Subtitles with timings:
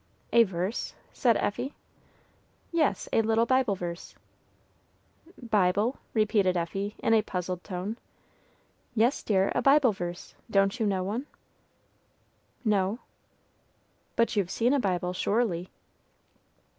[0.33, 1.75] "A verse?" said Effie.
[2.71, 4.15] "Yes, a little Bible verse."
[5.39, 7.97] "Bible?" repeated Effie, in a puzzled tone.
[8.95, 10.33] "Yes, dear, a Bible verse.
[10.49, 11.27] Don't you know one?"
[12.65, 12.97] "No."
[14.15, 15.69] "But you've seen a Bible, surely."